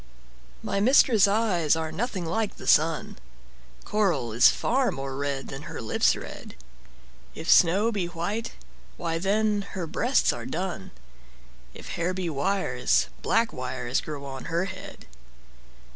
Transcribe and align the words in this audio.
MY 0.63 0.79
mistress' 0.79 1.27
eyes 1.27 1.75
are 1.75 1.91
nothing 1.91 2.25
like 2.25 2.55
the 2.55 2.65
sun; 2.65 3.19
Coral 3.85 4.33
is 4.33 4.49
far 4.49 4.89
more 4.91 5.15
red 5.15 5.49
than 5.49 5.69
her 5.69 5.79
lips' 5.79 6.15
red; 6.15 6.55
If 7.35 7.47
snow 7.47 7.91
be 7.91 8.07
white, 8.07 8.53
why 8.97 9.19
then 9.19 9.61
her 9.73 9.85
breasts 9.85 10.33
are 10.33 10.47
dun; 10.47 10.89
If 11.75 11.89
hairs 11.89 12.15
be 12.15 12.31
wires, 12.31 13.09
black 13.21 13.53
wires 13.53 14.01
grow 14.01 14.25
on 14.25 14.45
her 14.45 14.65
head. 14.65 15.05